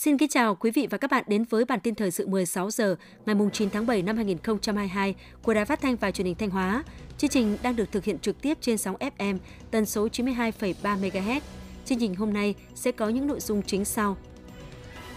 [0.00, 2.70] Xin kính chào quý vị và các bạn đến với bản tin thời sự 16
[2.70, 6.50] giờ ngày 9 tháng 7 năm 2022 của Đài Phát thanh và Truyền hình Thanh
[6.50, 6.84] Hóa.
[7.18, 9.38] Chương trình đang được thực hiện trực tiếp trên sóng FM
[9.70, 11.40] tần số 92,3 MHz.
[11.84, 14.16] Chương trình hôm nay sẽ có những nội dung chính sau.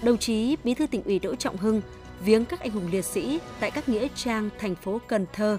[0.04, 1.81] Đồng chí Bí thư tỉnh ủy Đỗ Trọng Hưng
[2.25, 5.58] viếng các anh hùng liệt sĩ tại các nghĩa trang thành phố Cần Thơ,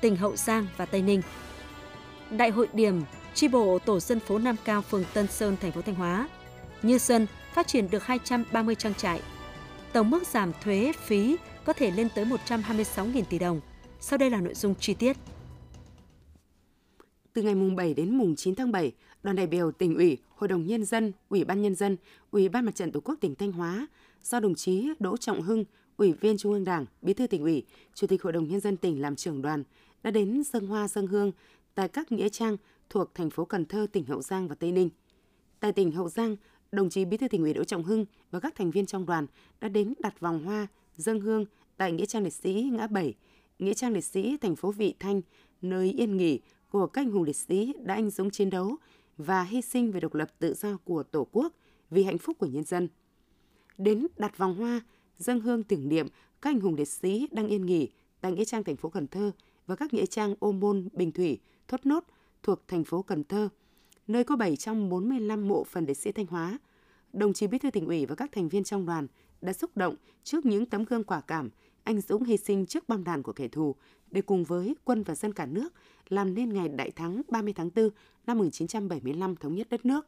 [0.00, 1.22] tỉnh Hậu Giang và Tây Ninh.
[2.30, 3.02] Đại hội điểm
[3.34, 6.28] chi bộ tổ dân phố Nam Cao, phường Tân Sơn, thành phố Thanh Hóa.
[6.82, 9.20] Như Xuân phát triển được 230 trang trại.
[9.92, 13.60] Tổng mức giảm thuế phí có thể lên tới 126.000 tỷ đồng.
[14.00, 15.16] Sau đây là nội dung chi tiết.
[17.32, 20.48] Từ ngày mùng 7 đến mùng 9 tháng 7, đoàn đại biểu tỉnh ủy, Hội
[20.48, 21.96] đồng Nhân dân, Ủy ban Nhân dân,
[22.30, 23.86] Ủy ban Mặt trận Tổ quốc tỉnh Thanh Hóa
[24.22, 25.64] do đồng chí Đỗ Trọng Hưng,
[25.96, 28.76] Ủy viên Trung ương Đảng, Bí thư tỉnh ủy, Chủ tịch Hội đồng Nhân dân
[28.76, 29.64] tỉnh làm trưởng đoàn
[30.02, 31.32] đã đến dân hoa dân hương
[31.74, 32.56] tại các nghĩa trang
[32.90, 34.90] thuộc thành phố Cần Thơ, tỉnh Hậu Giang và Tây Ninh.
[35.60, 36.36] Tại tỉnh Hậu Giang,
[36.74, 39.26] đồng chí Bí thư tỉnh ủy Đỗ Trọng Hưng và các thành viên trong đoàn
[39.60, 41.44] đã đến đặt vòng hoa, dâng hương
[41.76, 43.14] tại nghĩa trang liệt sĩ ngã bảy,
[43.58, 45.20] nghĩa trang liệt sĩ thành phố Vị Thanh,
[45.62, 48.76] nơi yên nghỉ của các anh hùng liệt sĩ đã anh dũng chiến đấu
[49.18, 51.52] và hy sinh về độc lập tự do của Tổ quốc
[51.90, 52.88] vì hạnh phúc của nhân dân.
[53.78, 54.80] Đến đặt vòng hoa,
[55.18, 56.08] dâng hương tưởng niệm
[56.42, 57.88] các anh hùng liệt sĩ đang yên nghỉ
[58.20, 59.30] tại nghĩa trang thành phố Cần Thơ
[59.66, 61.38] và các nghĩa trang Ô Môn, Bình Thủy,
[61.68, 62.04] Thốt Nốt
[62.42, 63.48] thuộc thành phố Cần Thơ–
[64.06, 66.58] nơi có 745 mộ phần liệt sĩ Thanh Hóa.
[67.12, 69.06] Đồng chí Bí thư tỉnh ủy và các thành viên trong đoàn
[69.40, 71.50] đã xúc động trước những tấm gương quả cảm,
[71.84, 73.74] anh dũng hy sinh trước bom đạn của kẻ thù
[74.10, 75.72] để cùng với quân và dân cả nước
[76.08, 77.90] làm nên ngày đại thắng 30 tháng 4
[78.26, 80.06] năm 1975 thống nhất đất nước.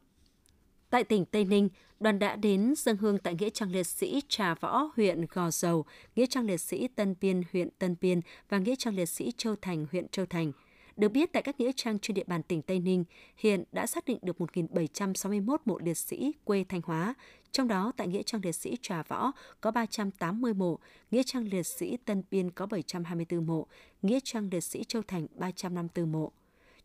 [0.91, 1.69] Tại tỉnh Tây Ninh,
[2.01, 5.85] đoàn đã đến dân hương tại Nghĩa trang liệt sĩ Trà Võ, huyện Gò Dầu,
[6.17, 9.57] Nghĩa trang liệt sĩ Tân Biên, huyện Tân Biên và Nghĩa trang liệt sĩ Châu
[9.57, 10.53] Thành, huyện Châu Thành–
[10.97, 13.05] được biết, tại các nghĩa trang trên địa bàn tỉnh Tây Ninh,
[13.37, 17.15] hiện đã xác định được 1.761 mộ liệt sĩ quê Thanh Hóa,
[17.53, 20.79] trong đó tại Nghĩa trang liệt sĩ Trà Võ có 380 mộ,
[21.11, 23.67] Nghĩa trang liệt sĩ Tân Biên có 724 mộ,
[24.03, 26.33] Nghĩa trang liệt sĩ Châu Thành 354 mộ.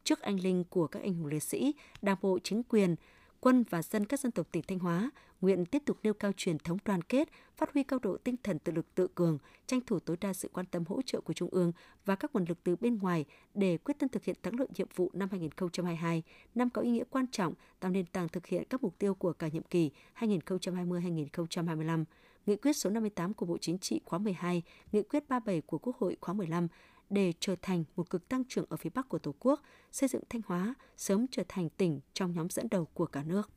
[0.03, 2.95] Trước anh linh của các anh hùng liệt sĩ, Đảng bộ chính quyền,
[3.41, 6.57] quân và dân các dân tộc tỉnh Thanh Hóa nguyện tiếp tục nêu cao truyền
[6.59, 9.37] thống đoàn kết, phát huy cao độ tinh thần tự lực tự cường,
[9.67, 11.71] tranh thủ tối đa sự quan tâm hỗ trợ của Trung ương
[12.05, 14.87] và các nguồn lực từ bên ngoài để quyết tâm thực hiện thắng lợi nhiệm
[14.95, 16.23] vụ năm 2022,
[16.55, 19.33] năm có ý nghĩa quan trọng tạo nền tảng thực hiện các mục tiêu của
[19.33, 22.03] cả nhiệm kỳ 2020-2025.
[22.45, 25.97] Nghị quyết số 58 của Bộ Chính trị khóa 12, Nghị quyết 37 của Quốc
[25.97, 26.67] hội khóa 15
[27.11, 29.61] để trở thành một cực tăng trưởng ở phía Bắc của Tổ quốc,
[29.91, 33.49] xây dựng Thanh Hóa sớm trở thành tỉnh trong nhóm dẫn đầu của cả nước.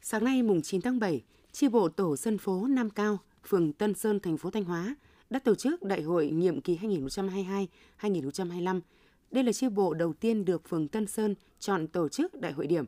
[0.00, 3.94] Sáng nay mùng 9 tháng 7, chi bộ tổ dân phố Nam Cao, phường Tân
[3.94, 4.96] Sơn, thành phố Thanh Hóa
[5.30, 6.78] đã tổ chức đại hội nhiệm kỳ
[8.00, 8.80] 2022-2025.
[9.30, 12.66] Đây là chi bộ đầu tiên được phường Tân Sơn chọn tổ chức đại hội
[12.66, 12.84] điểm.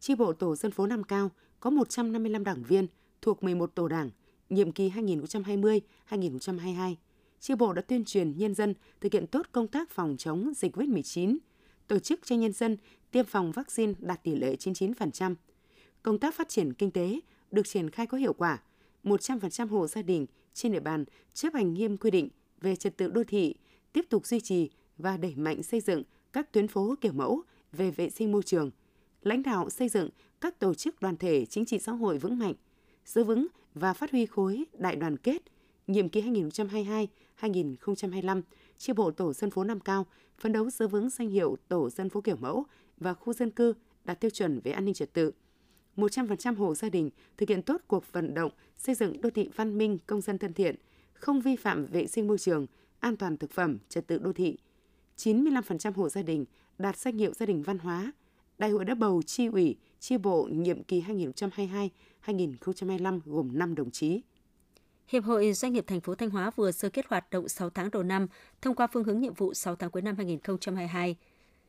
[0.00, 1.30] Chi bộ tổ dân phố Nam Cao
[1.60, 2.86] có 155 đảng viên
[3.22, 4.10] thuộc 11 tổ đảng,
[4.48, 6.94] nhiệm kỳ 2020-2022
[7.44, 10.76] Tri bộ đã tuyên truyền nhân dân thực hiện tốt công tác phòng chống dịch
[10.76, 11.36] COVID-19,
[11.86, 12.76] tổ chức cho nhân dân
[13.10, 15.34] tiêm phòng vaccine đạt tỷ lệ 99%.
[16.02, 18.62] Công tác phát triển kinh tế được triển khai có hiệu quả.
[19.04, 21.04] 100% hộ gia đình trên địa bàn
[21.34, 22.28] chấp hành nghiêm quy định
[22.60, 23.54] về trật tự đô thị,
[23.92, 26.02] tiếp tục duy trì và đẩy mạnh xây dựng
[26.32, 28.70] các tuyến phố kiểu mẫu về vệ sinh môi trường,
[29.22, 30.10] lãnh đạo xây dựng
[30.40, 32.54] các tổ chức đoàn thể chính trị xã hội vững mạnh,
[33.04, 35.42] giữ vững và phát huy khối đại đoàn kết,
[35.86, 36.22] nhiệm kỳ
[37.40, 38.42] 2022-2025,
[38.78, 40.06] chi bộ tổ dân phố Nam Cao
[40.38, 42.64] phấn đấu giữ vững danh hiệu tổ dân phố kiểu mẫu
[42.96, 43.74] và khu dân cư
[44.04, 45.32] đạt tiêu chuẩn về an ninh trật tự.
[45.96, 49.78] 100% hộ gia đình thực hiện tốt cuộc vận động xây dựng đô thị văn
[49.78, 50.76] minh, công dân thân thiện,
[51.12, 52.66] không vi phạm vệ sinh môi trường,
[53.00, 54.56] an toàn thực phẩm, trật tự đô thị.
[55.16, 56.44] 95% hộ gia đình
[56.78, 58.12] đạt danh hiệu gia đình văn hóa.
[58.58, 61.02] Đại hội đã bầu chi ủy, chi bộ nhiệm kỳ
[62.26, 64.20] 2022-2025 gồm 5 đồng chí.
[65.08, 67.90] Hiệp hội Doanh nghiệp thành phố Thanh Hóa vừa sơ kết hoạt động 6 tháng
[67.90, 68.26] đầu năm
[68.62, 71.16] thông qua phương hướng nhiệm vụ 6 tháng cuối năm 2022.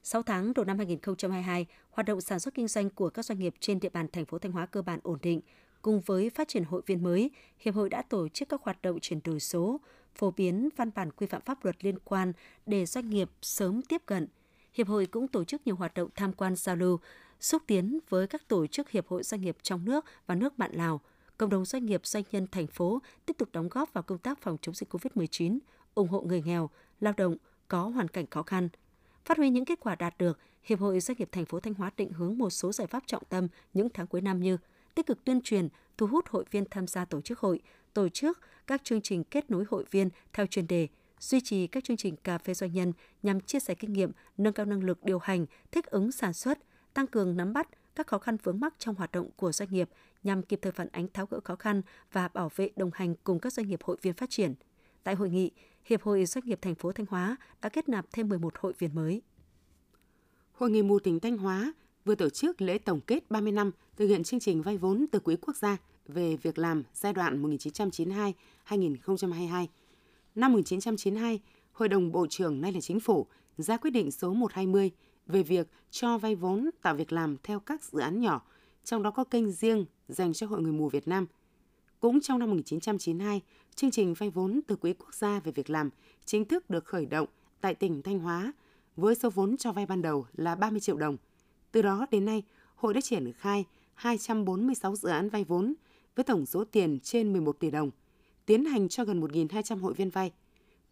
[0.03, 3.55] 6 tháng đầu năm 2022, hoạt động sản xuất kinh doanh của các doanh nghiệp
[3.59, 5.41] trên địa bàn thành phố Thanh Hóa cơ bản ổn định.
[5.81, 8.99] Cùng với phát triển hội viên mới, Hiệp hội đã tổ chức các hoạt động
[8.99, 9.81] chuyển đổi số,
[10.15, 12.33] phổ biến văn bản quy phạm pháp luật liên quan
[12.65, 14.27] để doanh nghiệp sớm tiếp cận.
[14.73, 16.99] Hiệp hội cũng tổ chức nhiều hoạt động tham quan giao lưu,
[17.39, 20.71] xúc tiến với các tổ chức hiệp hội doanh nghiệp trong nước và nước bạn
[20.73, 21.01] Lào–
[21.37, 24.41] cộng đồng doanh nghiệp doanh nhân thành phố tiếp tục đóng góp vào công tác
[24.41, 25.59] phòng chống dịch COVID-19,
[25.95, 27.35] ủng hộ người nghèo, lao động
[27.67, 28.69] có hoàn cảnh khó khăn.
[29.25, 31.91] Phát huy những kết quả đạt được, Hiệp hội Doanh nghiệp thành phố Thanh Hóa
[31.97, 34.57] định hướng một số giải pháp trọng tâm những tháng cuối năm như
[34.95, 35.67] tích cực tuyên truyền,
[35.97, 37.59] thu hút hội viên tham gia tổ chức hội,
[37.93, 40.87] tổ chức các chương trình kết nối hội viên theo chuyên đề,
[41.19, 42.93] duy trì các chương trình cà phê doanh nhân
[43.23, 46.59] nhằm chia sẻ kinh nghiệm, nâng cao năng lực điều hành, thích ứng sản xuất,
[46.93, 49.89] tăng cường nắm bắt các khó khăn vướng mắc trong hoạt động của doanh nghiệp
[50.25, 51.81] nhằm kịp thời phản ánh tháo gỡ khó khăn
[52.11, 54.53] và bảo vệ đồng hành cùng các doanh nghiệp hội viên phát triển.
[55.03, 55.51] Tại hội nghị,
[55.85, 58.95] Hiệp hội Doanh nghiệp thành phố Thanh Hóa đã kết nạp thêm 11 hội viên
[58.95, 59.21] mới.
[60.51, 61.73] Hội nghị mù tỉnh Thanh Hóa
[62.05, 65.19] vừa tổ chức lễ tổng kết 30 năm thực hiện chương trình vay vốn từ
[65.19, 65.77] Quỹ quốc gia
[66.07, 69.67] về việc làm giai đoạn 1992-2022.
[70.35, 71.39] Năm 1992,
[71.71, 73.27] Hội đồng Bộ trưởng nay là Chính phủ
[73.57, 74.91] ra quyết định số 120
[75.27, 78.41] về việc cho vay vốn tạo việc làm theo các dự án nhỏ,
[78.83, 81.25] trong đó có kênh riêng dành cho Hội người mù Việt Nam.
[81.99, 83.41] Cũng trong năm 1992,
[83.75, 85.89] chương trình vay vốn từ Quỹ quốc gia về việc làm
[86.25, 87.27] chính thức được khởi động
[87.61, 88.53] tại tỉnh Thanh Hóa
[88.95, 91.17] với số vốn cho vay ban đầu là 30 triệu đồng.
[91.71, 92.43] Từ đó đến nay,
[92.75, 95.73] hội đã triển khai 246 dự án vay vốn
[96.15, 97.91] với tổng số tiền trên 11 tỷ đồng,
[98.45, 100.31] tiến hành cho gần 1.200 hội viên vay.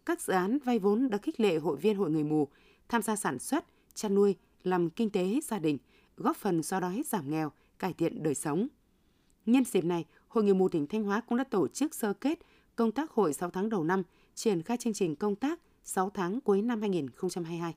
[0.06, 2.48] Các dự án vay vốn đã khích lệ hội viên hội người mù
[2.88, 3.64] tham gia sản xuất,
[3.94, 5.78] chăn nuôi, làm kinh tế gia đình,
[6.16, 8.68] góp phần xóa đói giảm nghèo, cải thiện đời sống.
[9.46, 12.38] Nhân dịp này, Hội người mù tỉnh Thanh Hóa cũng đã tổ chức sơ kết
[12.76, 14.02] công tác hội 6 tháng đầu năm,
[14.34, 17.74] triển khai chương trình công tác 6 tháng cuối năm 2022.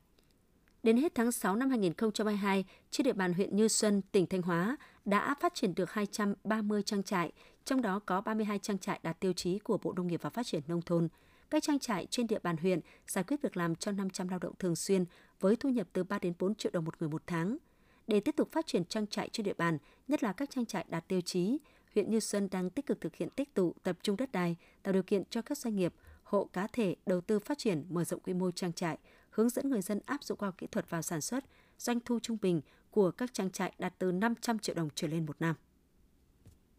[0.83, 4.77] Đến hết tháng 6 năm 2022, trên địa bàn huyện Như Xuân, tỉnh Thanh Hóa
[5.05, 7.31] đã phát triển được 230 trang trại,
[7.65, 10.45] trong đó có 32 trang trại đạt tiêu chí của Bộ Nông nghiệp và Phát
[10.45, 11.07] triển Nông thôn.
[11.49, 14.53] Các trang trại trên địa bàn huyện giải quyết việc làm cho 500 lao động
[14.59, 15.05] thường xuyên
[15.39, 17.57] với thu nhập từ 3 đến 4 triệu đồng một người một tháng.
[18.07, 19.77] Để tiếp tục phát triển trang trại trên địa bàn,
[20.07, 21.57] nhất là các trang trại đạt tiêu chí,
[21.95, 24.93] huyện Như Xuân đang tích cực thực hiện tích tụ tập trung đất đai, tạo
[24.93, 25.93] điều kiện cho các doanh nghiệp,
[26.23, 28.97] hộ cá thể đầu tư phát triển mở rộng quy mô trang trại,
[29.29, 31.45] hướng dẫn người dân áp dụng khoa học kỹ thuật vào sản xuất,
[31.77, 32.61] doanh thu trung bình
[32.91, 35.55] của các trang trại đạt từ 500 triệu đồng trở lên một năm.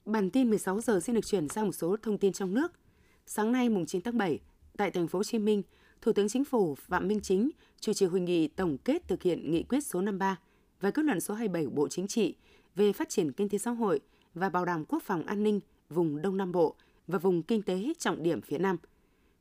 [0.05, 2.73] Bản tin 16 giờ xin được chuyển sang một số thông tin trong nước.
[3.27, 4.41] Sáng nay mùng 9 tháng 7,
[4.77, 5.63] tại thành phố Hồ Chí Minh,
[6.03, 9.51] Thủ tướng Chính phủ Phạm Minh Chính chủ trì hội nghị tổng kết thực hiện
[9.51, 10.37] nghị quyết số 53
[10.81, 12.35] và kết luận số 27 của Bộ Chính trị
[12.77, 14.01] về phát triển kinh tế xã hội
[14.35, 16.75] và bảo đảm quốc phòng an ninh vùng Đông Nam Bộ
[17.07, 18.77] và vùng kinh tế trọng điểm phía Nam.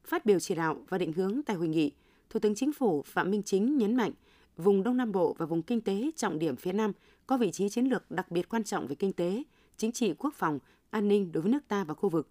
[0.03, 1.91] Phát biểu chỉ đạo và định hướng tại hội nghị,
[2.29, 4.11] Thủ tướng Chính phủ Phạm Minh Chính nhấn mạnh
[4.57, 6.91] vùng Đông Nam Bộ và vùng kinh tế trọng điểm phía Nam
[7.27, 9.43] có vị trí chiến lược đặc biệt quan trọng về kinh tế,
[9.77, 12.29] chính trị quốc phòng, an ninh đối với nước ta và khu vực.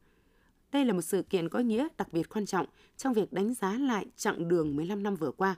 [0.72, 2.66] Đây là một sự kiện có ý nghĩa đặc biệt quan trọng
[2.96, 5.56] trong việc đánh giá lại chặng đường 15 năm vừa qua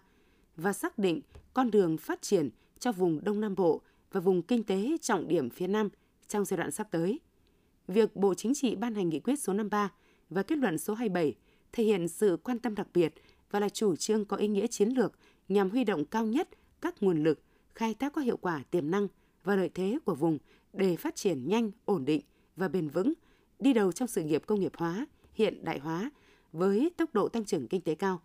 [0.57, 1.21] và xác định
[1.55, 2.51] con đường phát triển
[2.81, 3.81] cho vùng Đông Nam Bộ
[4.13, 5.89] và vùng kinh tế trọng điểm phía Nam
[6.29, 7.21] trong giai đoạn sắp tới.
[7.89, 9.93] Việc Bộ Chính trị ban hành nghị quyết số 53
[10.31, 11.35] và kết luận số 27
[11.73, 13.15] thể hiện sự quan tâm đặc biệt
[13.51, 15.13] và là chủ trương có ý nghĩa chiến lược
[15.49, 16.49] nhằm huy động cao nhất
[16.81, 17.43] các nguồn lực,
[17.75, 19.09] khai thác có hiệu quả tiềm năng
[19.45, 20.39] và lợi thế của vùng
[20.73, 22.21] để phát triển nhanh, ổn định
[22.57, 23.13] và bền vững,
[23.59, 26.11] đi đầu trong sự nghiệp công nghiệp hóa, hiện đại hóa
[26.53, 28.21] với tốc độ tăng trưởng kinh tế cao.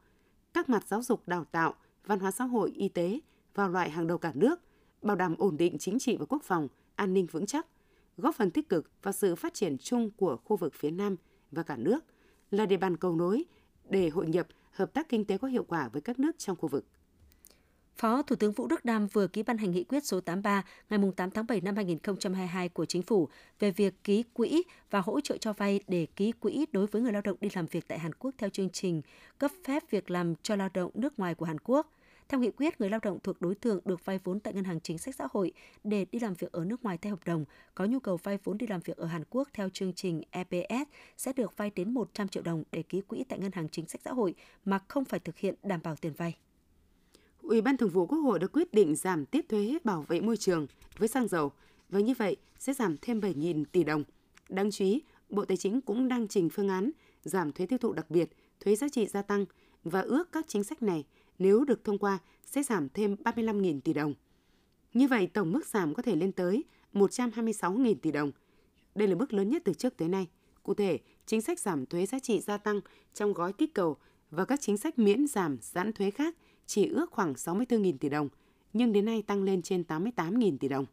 [0.53, 1.73] Các mặt giáo dục đào tạo,
[2.05, 3.19] văn hóa xã hội, y tế
[3.55, 4.59] vào loại hàng đầu cả nước,
[5.01, 7.67] bảo đảm ổn định chính trị và quốc phòng, an ninh vững chắc,
[8.17, 11.15] góp phần tích cực vào sự phát triển chung của khu vực phía Nam
[11.51, 12.05] và cả nước,
[12.51, 13.43] là địa bàn cầu nối
[13.89, 16.67] để hội nhập, hợp tác kinh tế có hiệu quả với các nước trong khu
[16.69, 16.85] vực.
[17.95, 20.99] Phó Thủ tướng Vũ Đức Đam vừa ký ban hành nghị quyết số 83 ngày
[21.15, 23.29] 8 tháng 7 năm 2022 của Chính phủ
[23.59, 27.11] về việc ký quỹ và hỗ trợ cho vay để ký quỹ đối với người
[27.11, 29.01] lao động đi làm việc tại Hàn Quốc theo chương trình
[29.37, 31.91] cấp phép việc làm cho lao động nước ngoài của Hàn Quốc.
[32.29, 34.79] Theo nghị quyết, người lao động thuộc đối tượng được vay vốn tại Ngân hàng
[34.79, 35.51] Chính sách Xã hội
[35.83, 38.57] để đi làm việc ở nước ngoài theo hợp đồng, có nhu cầu vay vốn
[38.57, 42.27] đi làm việc ở Hàn Quốc theo chương trình EPS sẽ được vay đến 100
[42.27, 45.19] triệu đồng để ký quỹ tại Ngân hàng Chính sách Xã hội mà không phải
[45.19, 46.37] thực hiện đảm bảo tiền vay.
[47.41, 50.37] Ủy ban Thường vụ Quốc hội đã quyết định giảm tiếp thuế bảo vệ môi
[50.37, 51.51] trường với xăng dầu
[51.89, 54.03] và như vậy sẽ giảm thêm 7.000 tỷ đồng.
[54.49, 56.91] Đáng chú ý, Bộ Tài chính cũng đang trình phương án
[57.23, 59.45] giảm thuế tiêu thụ đặc biệt, thuế giá trị gia tăng
[59.83, 61.05] và ước các chính sách này
[61.39, 64.13] nếu được thông qua sẽ giảm thêm 35.000 tỷ đồng.
[64.93, 66.63] Như vậy, tổng mức giảm có thể lên tới
[66.93, 68.31] 126.000 tỷ đồng.
[68.95, 70.27] Đây là mức lớn nhất từ trước tới nay.
[70.63, 72.81] Cụ thể, chính sách giảm thuế giá trị gia tăng
[73.13, 73.97] trong gói kích cầu
[74.31, 76.35] và các chính sách miễn giảm giãn thuế khác
[76.65, 78.29] chỉ ước khoảng 64.000 tỷ đồng,
[78.73, 80.85] nhưng đến nay tăng lên trên 88.000 tỷ đồng.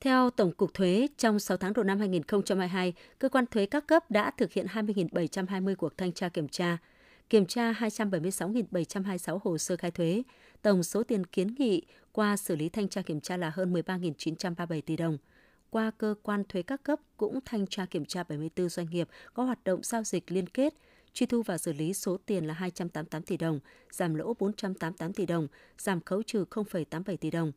[0.00, 4.10] Theo Tổng cục Thuế, trong 6 tháng đầu năm 2022, cơ quan thuế các cấp
[4.10, 6.78] đã thực hiện 20.720 cuộc thanh tra kiểm tra,
[7.30, 10.22] kiểm tra 276.726 hồ sơ khai thuế.
[10.62, 14.80] Tổng số tiền kiến nghị qua xử lý thanh tra kiểm tra là hơn 13.937
[14.86, 15.18] tỷ đồng.
[15.70, 19.44] Qua cơ quan thuế các cấp cũng thanh tra kiểm tra 74 doanh nghiệp có
[19.44, 20.74] hoạt động giao dịch liên kết,
[21.12, 23.60] truy thu và xử lý số tiền là 288 tỷ đồng,
[23.92, 27.52] giảm lỗ 488 tỷ đồng, giảm khấu trừ 0,87 tỷ đồng.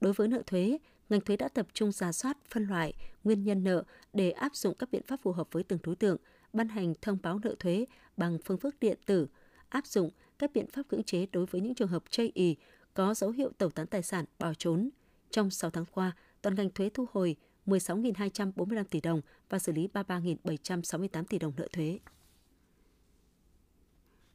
[0.00, 0.78] Đối với nợ thuế,
[1.12, 4.74] ngành thuế đã tập trung ra soát, phân loại nguyên nhân nợ để áp dụng
[4.74, 6.16] các biện pháp phù hợp với từng đối tượng,
[6.52, 9.26] ban hành thông báo nợ thuế bằng phương thức điện tử,
[9.68, 12.56] áp dụng các biện pháp cưỡng chế đối với những trường hợp chây ý,
[12.94, 14.90] có dấu hiệu tẩu tán tài sản bỏ trốn.
[15.30, 19.88] Trong 6 tháng qua, toàn ngành thuế thu hồi 16.245 tỷ đồng và xử lý
[19.94, 21.98] 33.768 tỷ đồng nợ thuế.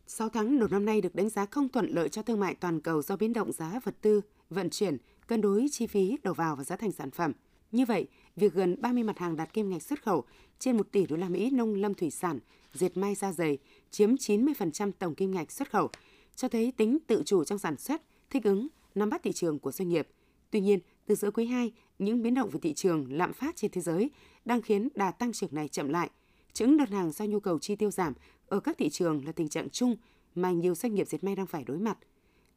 [0.10, 2.80] 6 tháng đầu năm nay được đánh giá không thuận lợi cho thương mại toàn
[2.80, 4.98] cầu do biến động giá vật tư, vận chuyển,
[5.28, 7.32] cân đối chi phí đầu vào và giá thành sản phẩm.
[7.72, 10.24] Như vậy, việc gần 30 mặt hàng đạt kim ngạch xuất khẩu
[10.60, 12.40] trên 1 tỷ đô la Mỹ nông lâm thủy sản,
[12.74, 13.58] dệt may da dày
[13.92, 15.90] chiếm 90% tổng kim ngạch xuất khẩu,
[16.36, 19.72] cho thấy tính tự chủ trong sản xuất, thích ứng, nắm bắt thị trường của
[19.72, 20.08] doanh nghiệp.
[20.52, 23.72] Tuy nhiên, từ giữa quý 2, những biến động về thị trường, lạm phát trên
[23.72, 24.12] thế giới
[24.46, 26.10] đang khiến đà tăng trưởng này chậm lại.
[26.54, 28.14] Chứng đơn hàng do nhu cầu chi tiêu giảm
[28.48, 29.96] ở các thị trường là tình trạng chung
[30.36, 31.98] mà nhiều doanh nghiệp dệt may đang phải đối mặt.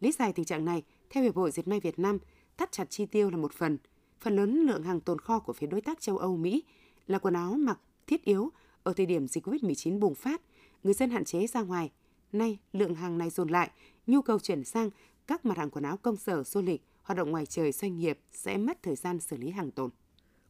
[0.01, 2.19] Lý giải tình trạng này, theo Hiệp hội Dệt may Việt Nam,
[2.57, 3.79] thắt chặt chi tiêu là một phần.
[4.21, 6.63] Phần lớn lượng hàng tồn kho của phía đối tác châu Âu, Mỹ
[7.07, 8.51] là quần áo mặc thiết yếu
[8.83, 10.43] ở thời điểm dịch COVID-19 bùng phát,
[10.83, 11.91] người dân hạn chế ra ngoài.
[12.33, 13.71] Nay, lượng hàng này dồn lại,
[14.07, 14.91] nhu cầu chuyển sang
[15.27, 18.19] các mặt hàng quần áo công sở, du lịch, hoạt động ngoài trời doanh nghiệp
[18.33, 19.91] sẽ mất thời gian xử lý hàng tồn.